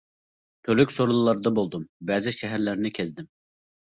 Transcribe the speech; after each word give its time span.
تۈرلۈك 0.69 0.93
سورۇنلاردا 0.95 1.53
بولدۇم، 1.59 1.85
بەزى 2.11 2.35
شەھەرلەرنى 2.39 2.93
كەزدىم. 2.99 3.29